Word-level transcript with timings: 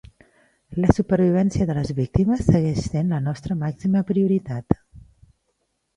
La 0.85 0.93
supervivència 0.99 1.67
de 1.71 1.75
les 1.79 1.93
víctimes 1.99 2.43
segueix 2.47 2.81
sent 2.87 3.13
la 3.17 3.23
nostra 3.29 3.59
màxima 3.63 4.03
prioritat! 4.11 4.79